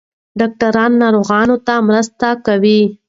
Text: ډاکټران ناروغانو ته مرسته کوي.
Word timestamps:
ډاکټران 0.39 0.91
ناروغانو 1.01 1.55
ته 1.67 1.75
مرسته 1.87 2.27
کوي. 2.45 2.81